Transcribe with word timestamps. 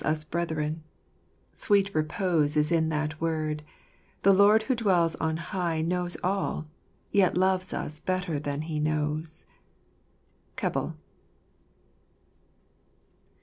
us 0.03 0.23
Brethren: 0.23 0.81
sweet 1.53 1.93
repose 1.93 2.57
Is 2.57 2.71
in 2.71 2.89
that 2.89 3.21
word— 3.21 3.61
the 4.23 4.33
Lord 4.33 4.63
who 4.63 4.73
dwells 4.73 5.15
on 5.17 5.37
high 5.37 5.81
Knows 5.81 6.17
all, 6.23 6.65
yet 7.11 7.37
loves 7.37 7.71
us 7.71 7.99
better 7.99 8.39
than 8.39 8.63
He 8.63 8.79
knows." 8.79 9.45
Keble. 10.57 10.95